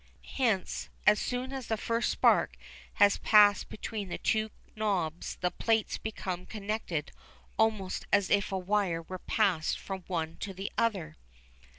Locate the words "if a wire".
8.31-9.03